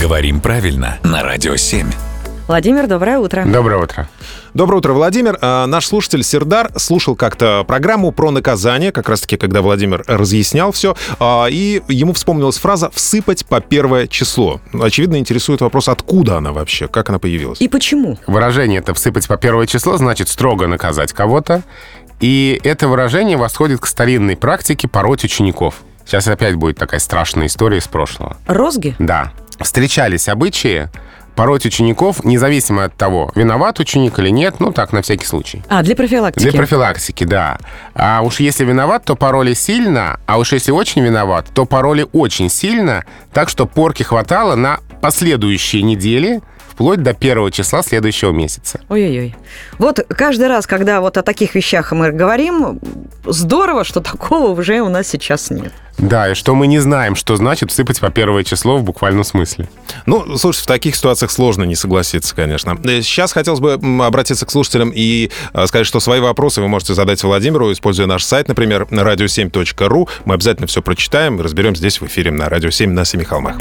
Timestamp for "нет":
34.28-34.56, 55.50-55.72